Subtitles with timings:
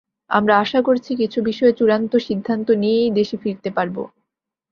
[0.31, 3.95] আমরা আশা করছি, কিছু বিষয়ে চূড়ান্ত সিদ্ধান্ত নিয়েই দেশে ফিরতে পারব।